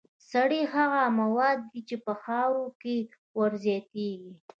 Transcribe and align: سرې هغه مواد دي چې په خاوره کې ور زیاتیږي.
سرې 0.29 0.61
هغه 0.73 1.01
مواد 1.19 1.59
دي 1.71 1.81
چې 1.89 1.95
په 2.05 2.13
خاوره 2.23 2.65
کې 2.81 2.95
ور 3.37 3.51
زیاتیږي. 3.65 4.33